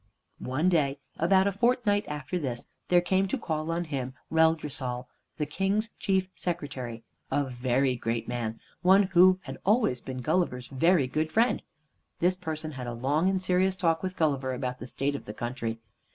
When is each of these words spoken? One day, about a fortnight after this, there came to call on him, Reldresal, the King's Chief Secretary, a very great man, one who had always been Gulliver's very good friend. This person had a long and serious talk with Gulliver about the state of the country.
One 0.39 0.67
day, 0.67 0.97
about 1.19 1.45
a 1.45 1.51
fortnight 1.51 2.05
after 2.07 2.39
this, 2.39 2.65
there 2.87 3.01
came 3.01 3.27
to 3.27 3.37
call 3.37 3.69
on 3.69 3.83
him, 3.83 4.15
Reldresal, 4.31 5.07
the 5.37 5.45
King's 5.45 5.91
Chief 5.99 6.27
Secretary, 6.33 7.03
a 7.29 7.43
very 7.43 7.95
great 7.97 8.27
man, 8.27 8.59
one 8.81 9.03
who 9.03 9.37
had 9.43 9.59
always 9.63 10.01
been 10.01 10.23
Gulliver's 10.23 10.69
very 10.69 11.05
good 11.05 11.31
friend. 11.31 11.61
This 12.17 12.35
person 12.35 12.71
had 12.71 12.87
a 12.87 12.93
long 12.95 13.29
and 13.29 13.43
serious 13.43 13.75
talk 13.75 14.01
with 14.01 14.17
Gulliver 14.17 14.55
about 14.55 14.79
the 14.79 14.87
state 14.87 15.15
of 15.15 15.25
the 15.25 15.35
country. 15.35 15.77